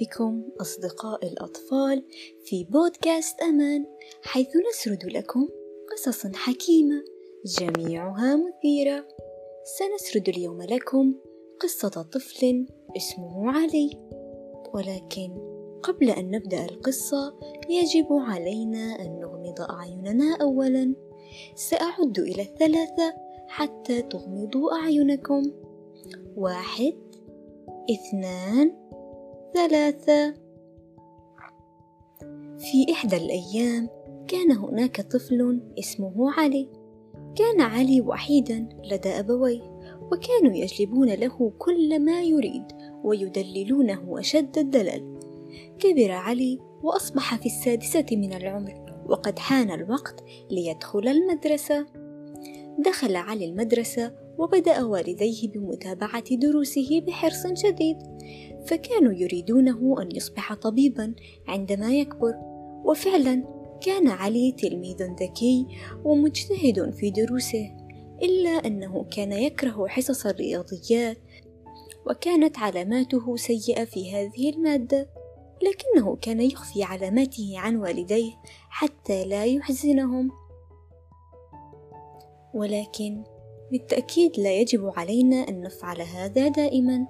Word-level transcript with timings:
بكم 0.00 0.42
أصدقاء 0.60 1.26
الأطفال 1.26 2.04
في 2.44 2.64
بودكاست 2.64 3.40
أمان 3.40 3.86
حيث 4.22 4.48
نسرد 4.68 5.04
لكم 5.04 5.48
قصص 5.92 6.26
حكيمة 6.26 7.04
جميعها 7.44 8.36
مثيرة. 8.36 9.08
سنسرد 9.64 10.28
اليوم 10.28 10.62
لكم 10.62 11.14
قصة 11.60 11.88
طفل 11.88 12.66
اسمه 12.96 13.50
علي. 13.50 13.90
ولكن 14.74 15.54
قبل 15.82 16.10
أن 16.10 16.30
نبدأ 16.30 16.64
القصة 16.64 17.34
يجب 17.68 18.06
علينا 18.10 19.00
أن 19.00 19.20
نغمض 19.20 19.60
أعيننا 19.60 20.36
أولا. 20.40 20.94
سأعد 21.54 22.18
إلى 22.18 22.42
الثلاثة 22.42 23.14
حتى 23.48 24.02
تغمضوا 24.02 24.72
أعينكم. 24.72 25.52
واحد 26.36 26.94
اثنان 27.90 28.84
ثلاثة. 29.54 30.34
في 32.58 32.92
إحدى 32.92 33.16
الأيام 33.16 33.88
كان 34.28 34.52
هناك 34.52 35.00
طفل 35.00 35.60
اسمه 35.78 36.32
علي. 36.32 36.68
كان 37.36 37.60
علي 37.60 38.00
وحيدا 38.00 38.68
لدى 38.84 39.08
أبويه 39.08 39.62
وكانوا 40.12 40.56
يجلبون 40.56 41.08
له 41.08 41.52
كل 41.58 42.04
ما 42.04 42.22
يريد 42.22 42.64
ويدللونه 43.04 44.20
أشد 44.20 44.58
الدلل. 44.58 45.18
كبر 45.78 46.10
علي 46.10 46.58
وأصبح 46.82 47.34
في 47.36 47.46
السادسة 47.46 48.06
من 48.12 48.32
العمر 48.32 49.04
وقد 49.06 49.38
حان 49.38 49.70
الوقت 49.70 50.24
ليدخل 50.50 51.08
المدرسة. 51.08 51.86
دخل 52.78 53.16
علي 53.16 53.44
المدرسة 53.44 54.12
وبدأ 54.38 54.84
والديه 54.84 55.48
بمتابعة 55.48 56.36
دروسه 56.36 57.00
بحرص 57.00 57.46
شديد. 57.54 57.96
فكانوا 58.66 59.12
يريدونه 59.12 60.02
أن 60.02 60.16
يصبح 60.16 60.54
طبيبا 60.54 61.14
عندما 61.48 61.94
يكبر. 61.94 62.34
وفعلا 62.84 63.44
كان 63.80 64.08
علي 64.08 64.52
تلميذ 64.52 65.02
ذكي 65.02 65.66
ومجتهد 66.04 66.90
في 66.90 67.10
دروسه 67.10 67.76
إلا 68.22 68.50
أنه 68.50 69.06
كان 69.16 69.32
يكره 69.32 69.86
حصص 69.86 70.26
الرياضيات 70.26 71.18
وكانت 72.06 72.58
علاماته 72.58 73.36
سيئة 73.36 73.84
في 73.84 74.12
هذه 74.12 74.50
المادة. 74.50 75.08
لكنه 75.62 76.16
كان 76.16 76.40
يخفي 76.40 76.82
علاماته 76.82 77.52
عن 77.56 77.76
والديه 77.76 78.32
حتى 78.68 79.24
لا 79.24 79.44
يحزنهم. 79.44 80.30
ولكن 82.54 83.24
بالتأكيد 83.72 84.40
لا 84.40 84.52
يجب 84.52 84.92
علينا 84.96 85.48
أن 85.48 85.60
نفعل 85.60 86.00
هذا 86.02 86.48
دائما. 86.48 87.06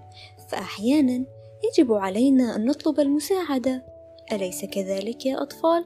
فأحيانا 0.48 1.24
يجب 1.68 1.92
علينا 1.92 2.56
أن 2.56 2.64
نطلب 2.64 3.00
المساعدة 3.00 3.84
أليس 4.32 4.64
كذلك 4.64 5.26
يا 5.26 5.42
أطفال؟ 5.42 5.84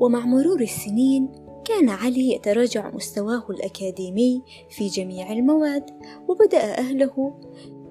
ومع 0.00 0.26
مرور 0.26 0.60
السنين 0.60 1.32
كان 1.64 1.88
علي 1.88 2.34
يتراجع 2.34 2.90
مستواه 2.90 3.44
الأكاديمي 3.50 4.42
في 4.70 4.86
جميع 4.86 5.32
المواد 5.32 5.90
وبدأ 6.28 6.78
أهله 6.78 7.34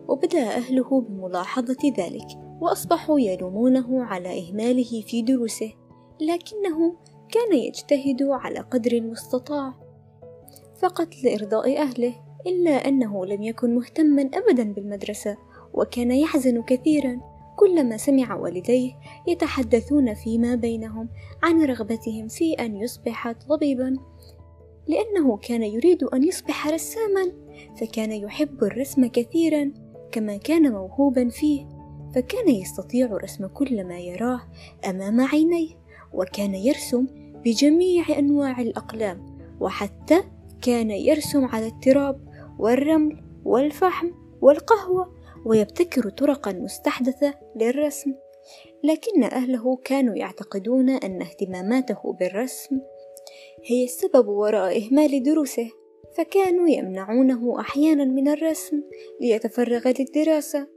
وبدأ 0.07 0.41
أهله 0.41 1.01
بملاحظة 1.01 1.93
ذلك 1.97 2.27
وأصبحوا 2.61 3.19
يلومونه 3.19 4.03
على 4.03 4.39
إهماله 4.39 5.01
في 5.07 5.21
دروسه 5.21 5.73
لكنه 6.21 6.95
كان 7.31 7.57
يجتهد 7.57 8.23
على 8.23 8.59
قدر 8.59 8.91
المستطاع 8.91 9.73
فقط 10.81 11.07
لإرضاء 11.23 11.81
أهله 11.81 12.24
إلا 12.47 12.71
أنه 12.71 13.25
لم 13.25 13.43
يكن 13.43 13.75
مهتما 13.75 14.21
أبدا 14.21 14.73
بالمدرسة 14.73 15.37
وكان 15.73 16.11
يحزن 16.11 16.61
كثيرا. 16.61 17.19
كلما 17.55 17.97
سمع 17.97 18.35
والديه 18.35 18.91
يتحدثون 19.27 20.13
فيما 20.13 20.55
بينهم 20.55 21.09
عن 21.43 21.61
رغبتهم 21.61 22.27
في 22.27 22.53
أن 22.53 22.75
يصبح 22.75 23.31
طبيبا. 23.31 23.97
لأنه 24.87 25.37
كان 25.37 25.63
يريد 25.63 26.03
أن 26.03 26.23
يصبح 26.23 26.67
رساما 26.67 27.31
فكان 27.79 28.11
يحب 28.11 28.63
الرسم 28.63 29.05
كثيرا 29.07 29.71
كما 30.11 30.37
كان 30.37 30.71
موهوبا 30.71 31.29
فيه. 31.29 31.65
فكان 32.15 32.49
يستطيع 32.49 33.07
رسم 33.07 33.47
كل 33.47 33.87
ما 33.87 33.99
يراه 33.99 34.41
أمام 34.89 35.21
عينيه 35.21 35.69
وكان 36.13 36.55
يرسم 36.55 37.07
بجميع 37.45 38.19
أنواع 38.19 38.61
الأقلام 38.61 39.37
وحتى 39.59 40.23
كان 40.61 40.91
يرسم 40.91 41.45
على 41.45 41.67
التراب. 41.67 42.24
والرمل 42.59 43.17
والفحم 43.45 44.11
والقهوة 44.41 45.15
ويبتكر 45.45 46.09
طرقا 46.09 46.51
مستحدثة 46.51 47.33
للرسم. 47.55 48.13
لكن 48.83 49.23
أهله 49.23 49.75
كانوا 49.75 50.15
يعتقدون 50.15 50.89
أن 50.89 51.21
اهتماماته 51.21 52.13
بالرسم 52.19 52.79
هي 53.65 53.83
السبب 53.83 54.27
وراء 54.27 54.87
إهمال 54.87 55.23
دروسه 55.23 55.69
فكانوا 56.17 56.69
يمنعونه 56.69 57.59
أحيانا 57.59 58.05
من 58.05 58.27
الرسم 58.27 58.81
ليتفرغ 59.21 59.93
للدراسة. 59.99 60.67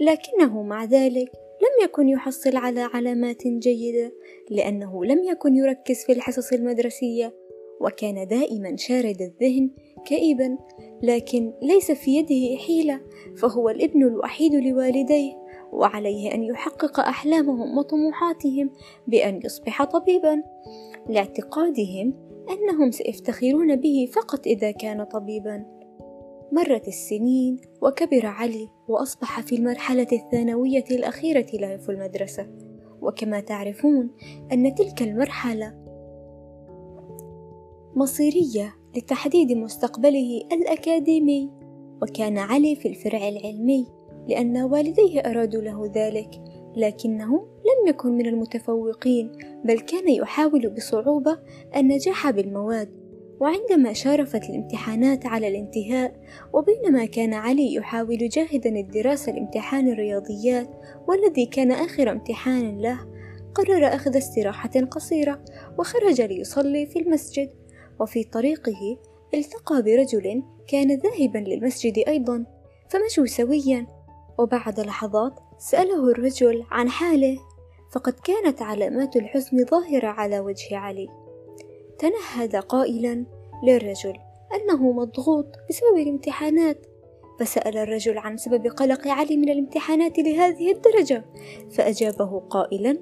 لكنه 0.00 0.62
مع 0.62 0.84
ذلك 0.84 1.28
لم 1.62 1.84
يكن 1.84 2.08
يحصل 2.08 2.56
على 2.56 2.80
علامات 2.80 3.46
جيدة 3.46 4.12
لأنه 4.50 5.04
لم 5.04 5.24
يكن 5.24 5.54
يركز 5.54 6.04
في 6.04 6.12
الحصص 6.12 6.52
المدرسية 6.52 7.34
وكان 7.80 8.28
دائما 8.28 8.76
شارد 8.76 9.22
الذهن 9.22 9.70
كئيبا 10.04 10.58
لكن 11.02 11.52
ليس 11.62 11.92
في 11.92 12.16
يده 12.16 12.62
حيلة 12.66 13.00
فهو 13.36 13.68
الابن 13.68 14.02
الوحيد 14.02 14.54
لوالديه 14.54 15.32
وعليه 15.72 16.34
أن 16.34 16.42
يحقق 16.42 17.00
أحلامهم 17.00 17.78
وطموحاتهم 17.78 18.70
بأن 19.06 19.40
يصبح 19.44 19.84
طبيبا. 19.84 20.42
لاعتقادهم 21.08 22.14
أنهم 22.50 22.90
سيفتخرون 22.90 23.76
به 23.76 24.08
فقط 24.12 24.46
إذا 24.46 24.70
كان 24.70 25.04
طبيبا. 25.04 25.64
مرت 26.52 26.88
السنين 26.88 27.60
وكبر 27.82 28.26
علي 28.26 28.68
وأصبح 28.88 29.40
في 29.40 29.54
المرحلة 29.54 30.06
الثانوية 30.12 30.84
الأخيرة 30.90 31.46
له 31.54 31.76
في 31.76 31.88
المدرسة. 31.88 32.46
وكما 33.00 33.40
تعرفون 33.40 34.10
أن 34.52 34.74
تلك 34.74 35.02
المرحلة 35.02 35.74
مصيرية 37.96 38.77
لتحديد 38.96 39.52
مستقبله 39.52 40.42
الأكاديمي. 40.52 41.50
وكان 42.02 42.38
علي 42.38 42.76
في 42.76 42.88
الفرع 42.88 43.28
العلمي 43.28 43.86
لأن 44.28 44.62
والديه 44.62 45.20
أرادوا 45.20 45.60
له 45.60 45.92
ذلك 45.94 46.30
لكنه 46.76 47.32
لم 47.36 47.88
يكن 47.88 48.12
من 48.12 48.26
المتفوقين 48.26 49.32
بل 49.64 49.80
كان 49.80 50.08
يحاول 50.08 50.70
بصعوبة 50.70 51.38
النجاح 51.76 52.30
بالمواد. 52.30 52.98
وعندما 53.40 53.92
شارفت 53.92 54.50
الامتحانات 54.50 55.26
على 55.26 55.48
الانتهاء 55.48 56.20
وبينما 56.52 57.04
كان 57.04 57.34
علي 57.34 57.74
يحاول 57.74 58.28
جاهدا 58.28 58.70
الدراسة 58.80 59.32
لامتحان 59.32 59.88
الرياضيات 59.88 60.68
والذي 61.08 61.46
كان 61.46 61.70
آخر 61.70 62.10
امتحان 62.10 62.78
له 62.78 62.98
قرر 63.54 63.86
أخذ 63.86 64.16
استراحة 64.16 64.70
قصيرة 64.90 65.44
وخرج 65.78 66.20
ليصلي 66.20 66.86
في 66.86 66.98
المسجد. 66.98 67.50
وفي 68.00 68.24
طريقه 68.24 68.98
التقى 69.34 69.82
برجل 69.82 70.42
كان 70.66 70.98
ذاهبا 70.98 71.38
للمسجد 71.38 71.98
أيضا 72.08 72.44
فمشوا 72.88 73.26
سويا 73.26 73.86
وبعد 74.38 74.80
لحظات 74.80 75.40
سأله 75.58 76.10
الرجل 76.10 76.64
عن 76.70 76.88
حاله 76.88 77.38
فقد 77.92 78.12
كانت 78.12 78.62
علامات 78.62 79.16
الحزن 79.16 79.64
ظاهرة 79.64 80.06
على 80.06 80.40
وجه 80.40 80.76
علي. 80.76 81.08
تنهد 81.98 82.56
قائلا 82.56 83.24
للرجل 83.64 84.14
أنه 84.54 84.92
مضغوط 84.92 85.46
بسبب 85.68 85.96
الامتحانات 85.98 86.86
فسأل 87.40 87.76
الرجل 87.76 88.18
عن 88.18 88.36
سبب 88.36 88.66
قلق 88.66 89.08
علي 89.08 89.36
من 89.36 89.48
الامتحانات 89.48 90.18
لهذه 90.18 90.72
الدرجة 90.72 91.24
فأجابه 91.70 92.38
قائلا 92.40 92.98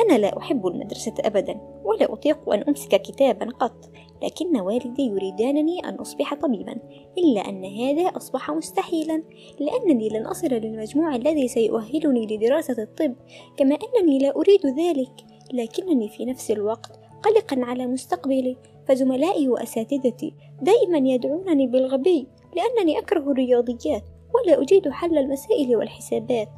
أنا 0.00 0.18
لا 0.18 0.38
أحب 0.38 0.66
المدرسة 0.66 1.14
أبدا 1.20 1.60
ولا 1.84 2.12
أطيق 2.12 2.52
أن 2.52 2.62
أمسك 2.68 3.02
كتابا 3.02 3.50
قط. 3.50 3.91
لكن 4.22 4.60
والدي 4.60 5.02
يريدانني 5.02 5.88
أن 5.88 5.94
أصبح 5.94 6.34
طبيبا 6.34 6.76
إلا 7.18 7.40
أن 7.48 7.64
هذا 7.64 8.16
أصبح 8.16 8.50
مستحيلا 8.50 9.22
لأنني 9.60 10.08
لن 10.08 10.26
أصل 10.26 10.46
للمجموع 10.46 11.16
الذي 11.16 11.48
سيؤهلني 11.48 12.26
لدراسة 12.26 12.82
الطب 12.82 13.14
كما 13.56 13.74
أنني 13.74 14.18
لا 14.18 14.36
أريد 14.36 14.66
ذلك 14.66 15.12
لكنني 15.52 16.08
في 16.08 16.24
نفس 16.24 16.50
الوقت 16.50 17.00
قلقا 17.22 17.64
على 17.64 17.86
مستقبلي 17.86 18.56
فزملائي 18.88 19.48
وأساتذتي 19.48 20.34
دائما 20.62 20.98
يدعونني 20.98 21.66
بالغبي 21.66 22.26
لأنني 22.56 22.98
أكره 22.98 23.30
الرياضيات 23.30 24.02
ولا 24.34 24.62
أجيد 24.62 24.88
حل 24.88 25.18
المسائل 25.18 25.76
والحسابات. 25.76 26.48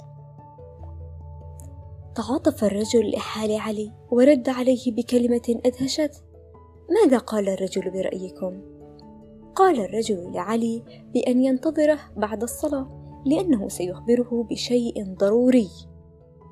تعاطف 2.14 2.64
الرجل 2.64 3.10
لحال 3.10 3.52
علي 3.52 3.92
ورد 4.10 4.48
عليه 4.48 4.92
بكلمة 4.92 5.60
أدهشته 5.66 6.33
ماذا 6.90 7.18
قال 7.18 7.48
الرجل 7.48 7.90
برأيكم؟ 7.90 8.60
قال 9.54 9.80
الرجل 9.80 10.32
لعلي 10.32 10.82
بأن 11.14 11.44
ينتظره 11.44 11.98
بعد 12.16 12.42
الصلاة 12.42 13.04
لأنه 13.26 13.68
سيخبره 13.68 14.46
بشيء 14.50 15.14
ضروري. 15.14 15.68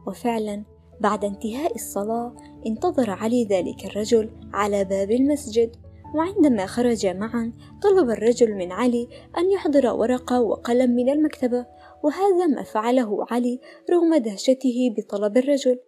وفعلا 0.07 0.65
بعد 1.01 1.25
انتهاء 1.25 1.75
الصلاة 1.75 2.37
انتظر 2.67 3.11
علي 3.11 3.45
ذلك 3.45 3.85
الرجل 3.85 4.31
على 4.55 4.85
باب 4.85 5.11
المسجد. 5.11 5.77
وعندما 6.15 6.67
خرج 6.67 7.07
معا 7.07 7.53
طلب 7.83 8.11
الرجل 8.11 8.55
من 8.55 8.73
علي 8.73 9.09
أن 9.39 9.51
يحضر 9.51 9.87
ورقة 9.87 10.41
وقلم 10.41 10.91
من 10.91 11.09
المكتبة. 11.09 11.67
وهذا 12.05 12.47
ما 12.47 12.63
فعله 12.63 13.27
علي 13.31 13.61
رغم 13.91 14.17
دهشته 14.17 14.95
بطلب 14.97 15.37
الرجل. 15.37 15.79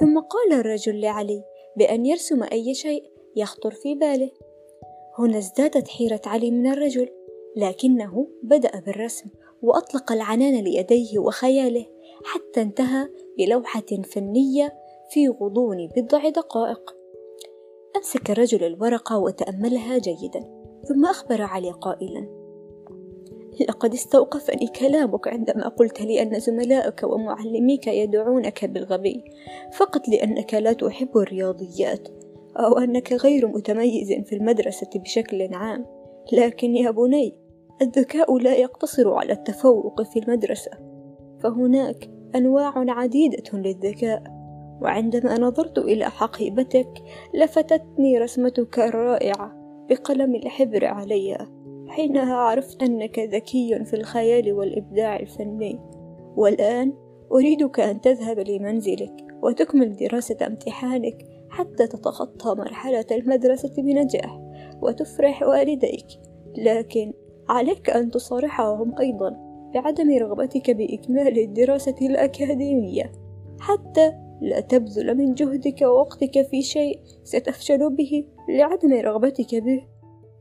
ثم 0.00 0.20
قال 0.20 0.60
الرجل 0.60 1.00
لعلي 1.00 1.44
بأن 1.76 2.06
يرسم 2.06 2.42
أي 2.42 2.74
شيء 2.74 3.17
يخطر 3.36 3.70
في 3.70 3.94
باله. 3.94 4.30
هنا 5.18 5.38
ازدادت 5.38 5.88
حيرة 5.88 6.20
علي 6.26 6.50
من 6.50 6.66
الرجل 6.66 7.08
لكنه 7.56 8.28
بدأ 8.42 8.80
بالرسم 8.86 9.30
وأطلق 9.62 10.12
العنان 10.12 10.54
ليديه 10.64 11.18
وخياله 11.18 11.86
حتى 12.24 12.62
انتهى 12.62 13.08
بلوحة 13.38 13.86
فنية 14.12 14.74
في 15.10 15.28
غضون 15.28 15.88
بضع 15.96 16.28
دقائق. 16.28 16.96
أمسك 17.96 18.30
الرجل 18.30 18.64
الورقة 18.64 19.18
وتأملها 19.18 19.98
جيدا 19.98 20.40
ثم 20.88 21.04
أخبر 21.04 21.42
علي 21.42 21.70
قائلا 21.70 22.38
لقد 23.68 23.94
استوقفني 23.94 24.66
كلامك 24.66 25.28
عندما 25.28 25.68
قلت 25.68 26.00
لي 26.00 26.22
أن 26.22 26.40
زملائك 26.40 27.02
ومعلميك 27.02 27.86
يدعونك 27.86 28.64
بالغبي 28.64 29.24
فقط 29.72 30.08
لأنك 30.08 30.54
لا 30.54 30.72
تحب 30.72 31.18
الرياضيات. 31.18 32.08
أو 32.58 32.78
أنك 32.78 33.12
غير 33.12 33.46
متميز 33.48 34.12
في 34.12 34.36
المدرسة 34.36 34.90
بشكل 34.94 35.54
عام. 35.54 35.86
لكن 36.32 36.76
يا 36.76 36.90
بني 36.90 37.34
الذكاء 37.82 38.38
لا 38.38 38.54
يقتصر 38.54 39.14
على 39.14 39.32
التفوق 39.32 40.02
في 40.02 40.18
المدرسة. 40.18 40.70
فهناك 41.40 42.10
أنواع 42.34 42.72
عديدة 42.76 43.58
للذكاء. 43.58 44.22
وعندما 44.82 45.38
نظرت 45.38 45.78
إلى 45.78 46.04
حقيبتك 46.04 46.88
لفتتني 47.34 48.18
رسمتك 48.18 48.78
الرائعة 48.78 49.52
بقلم 49.90 50.34
الحبر 50.34 50.84
عليها 50.84 51.48
حينها 51.88 52.34
عرفت 52.34 52.82
أنك 52.82 53.18
ذكي 53.18 53.84
في 53.84 53.94
الخيال 53.94 54.52
والإبداع 54.52 55.16
الفني. 55.16 55.80
والآن 56.36 56.92
أريدك 57.32 57.80
أن 57.80 58.00
تذهب 58.00 58.38
لمنزلك 58.38 59.14
وتكمل 59.42 59.96
دراسة 59.96 60.46
امتحانك 60.46 61.37
حتى 61.58 61.86
تتخطى 61.86 62.54
مرحلة 62.54 63.06
المدرسة 63.10 63.74
بنجاح 63.78 64.40
وتفرح 64.82 65.42
والديك 65.42 66.06
لكن 66.56 67.12
عليك 67.48 67.90
أن 67.90 68.10
تصارحهم 68.10 68.98
أيضا 68.98 69.36
بعدم 69.74 70.18
رغبتك 70.18 70.70
بإكمال 70.70 71.38
الدراسة 71.38 71.94
الأكاديمية. 72.02 73.12
حتى 73.60 74.12
لا 74.40 74.60
تبذل 74.60 75.16
من 75.16 75.34
جهدك 75.34 75.82
ووقتك 75.82 76.42
في 76.42 76.62
شيء 76.62 77.00
ستفشل 77.24 77.96
به 77.96 78.24
لعدم 78.48 78.92
رغبتك 78.92 79.54
به. 79.54 79.86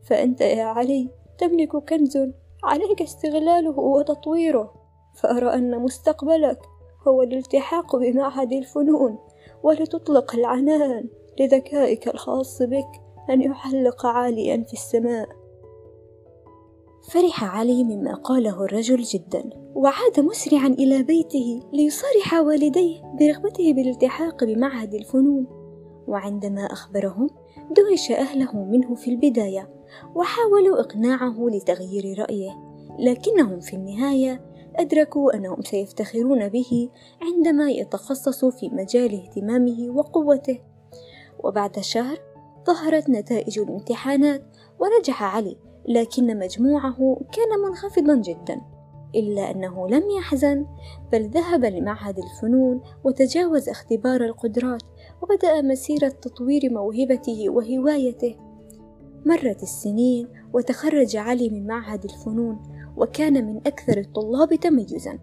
فأنت 0.03 0.41
يا 0.41 0.63
علي 0.63 1.09
تملك 1.37 1.75
كنز 1.75 2.17
عليك 2.63 3.01
استغلاله 3.01 3.79
وتطويره. 3.79 4.73
فأرى 5.15 5.53
أن 5.53 5.79
مستقبلك 5.79 6.59
هو 7.07 7.21
الالتحاق 7.23 7.95
بمعهد 7.95 8.53
الفنون. 8.53 9.17
ولتطلق 9.63 10.35
العنان 10.35 11.09
لذكائك 11.39 12.07
الخاص 12.07 12.61
بك 12.61 13.01
أن 13.29 13.41
يحلق 13.41 14.05
عاليا 14.05 14.63
في 14.67 14.73
السماء. 14.73 15.29
فرح 17.11 17.43
علي 17.43 17.83
مما 17.83 18.13
قاله 18.13 18.65
الرجل 18.65 19.01
جدا 19.01 19.49
وعاد 19.75 20.19
مسرعا 20.19 20.67
إلى 20.67 21.03
بيته 21.03 21.59
ليصارح 21.73 22.33
والديه 22.33 23.01
برغبته 23.19 23.73
بالالتحاق 23.73 24.43
بمعهد 24.43 24.93
الفنون. 24.93 25.47
وعندما 26.07 26.61
أخبرهم 26.61 27.29
دهش 27.71 28.11
أهله 28.11 28.65
منه 28.65 28.95
في 28.95 29.09
البداية 29.09 29.69
وحاولوا 30.15 30.79
إقناعه 30.79 31.35
لتغيير 31.39 32.19
رأيه 32.19 32.51
لكنهم 32.99 33.59
في 33.59 33.75
النهاية 33.75 34.41
أدركوا 34.79 35.35
أنهم 35.35 35.61
سيفتخرون 35.61 36.49
به 36.49 36.89
عندما 37.21 37.71
يتخصص 37.71 38.45
في 38.45 38.69
مجال 38.69 39.15
اهتمامه 39.15 39.89
وقوته. 39.89 40.59
وبعد 41.43 41.79
شهر 41.79 42.17
ظهرت 42.67 43.09
نتائج 43.09 43.59
الامتحانات 43.59 44.43
ونجح 44.79 45.23
علي 45.23 45.57
لكن 45.87 46.39
مجموعه 46.39 47.17
كان 47.31 47.59
منخفضا 47.67 48.15
جدا 48.15 48.61
إلا 49.15 49.51
أنه 49.51 49.87
لم 49.87 50.03
يحزن 50.17 50.65
بل 51.11 51.29
ذهب 51.29 51.65
لمعهد 51.65 52.19
الفنون 52.19 52.81
وتجاوز 53.03 53.69
اختبار 53.69 54.25
القدرات 54.25 54.83
وبدأ 55.21 55.61
مسيرة 55.61 56.09
تطوير 56.09 56.73
موهبته 56.73 57.49
وهوايته. 57.49 58.35
مرت 59.25 59.63
السنين 59.63 60.27
وتخرج 60.53 61.15
علي 61.15 61.49
من 61.49 61.67
معهد 61.67 62.03
الفنون 62.03 62.76
وكان 62.97 63.45
من 63.45 63.57
أكثر 63.57 63.97
الطلاب 63.97 64.55
تميزا 64.55 65.19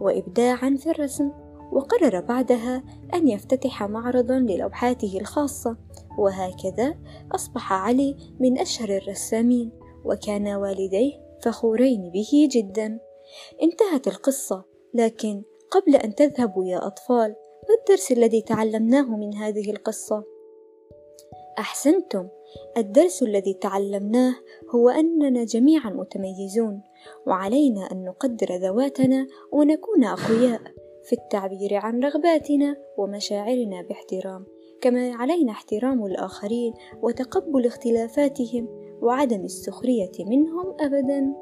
وإبداعا 0.00 0.76
في 0.78 0.90
الرسم 0.90 1.30
وقرر 1.72 2.20
بعدها 2.20 2.84
أن 3.14 3.28
يفتتح 3.28 3.82
معرضا 3.82 4.38
للوحاته 4.38 5.18
الخاصة 5.20 5.76
وهكذا 6.18 6.94
أصبح 7.34 7.72
علي 7.72 8.16
من 8.40 8.58
أشهر 8.58 8.96
الرسامين 8.96 9.70
وكان 10.04 10.48
والديه 10.48 11.12
فخورين 11.42 12.10
به 12.10 12.48
جدا 12.50 12.98
انتهت 13.62 14.08
القصة 14.08 14.64
لكن 14.94 15.42
قبل 15.70 15.96
أن 15.96 16.14
تذهبوا 16.14 16.64
يا 16.64 16.86
أطفال 16.86 17.34
ما 17.68 17.74
الدرس 17.80 18.12
الذي 18.12 18.42
تعلمناه 18.42 19.16
من 19.16 19.34
هذه 19.34 19.70
القصة؟ 19.70 20.24
أحسنتم 21.58 22.28
الدرس 22.76 23.22
الذي 23.22 23.54
تعلمناه 23.54 24.34
هو 24.74 24.88
أننا 24.88 25.44
جميعا 25.44 25.90
متميزون 25.90 26.82
وعلينا 27.26 27.92
أن 27.92 28.04
نقدر 28.04 28.56
ذواتنا 28.56 29.26
ونكون 29.52 30.04
أقوياء 30.04 30.60
في 31.04 31.12
التعبير 31.12 31.74
عن 31.74 32.00
رغباتنا 32.00 32.76
ومشاعرنا 32.98 33.82
باحترام 33.82 34.44
كما 34.80 35.14
علينا 35.14 35.52
احترام 35.52 36.04
الآخرين 36.06 36.72
وتقبل 37.02 37.66
اختلافاتهم 37.66 38.68
وعدم 39.02 39.44
السخرية 39.44 40.12
منهم 40.18 40.76
أبدا. 40.80 41.34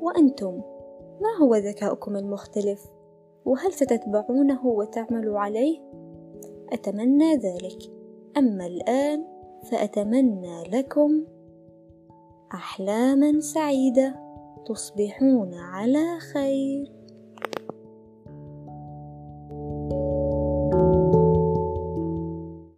وأنتم 0.00 0.60
ما 1.20 1.44
هو 1.46 1.54
ذكاؤكم 1.54 2.16
المختلف؟ 2.16 2.84
وهل 3.44 3.72
ستتبعونه 3.72 4.66
وتعملوا 4.66 5.38
عليه؟ 5.38 5.78
أتمنى 6.72 7.34
ذلك. 7.34 7.78
أما 8.36 8.66
الآن 8.66 9.24
فأتمنى 9.64 10.62
لكم 10.68 11.24
أحلاما 12.54 13.40
سعيدة 13.40 14.20
تصبحون 14.66 15.54
على 15.54 16.18
خير. 16.32 17.03